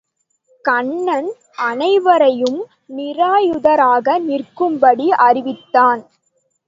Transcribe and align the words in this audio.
கண்ணன் 0.65 1.29
அனைவரையும் 1.63 2.59
நிராயுதராக 2.95 4.17
நிற்கும்படி 4.19 5.07
அறிவித்தான். 5.27 6.01